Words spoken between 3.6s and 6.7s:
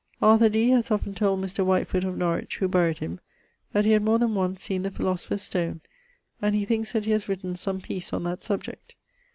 that he had more than once seen the philosopher's stone, and he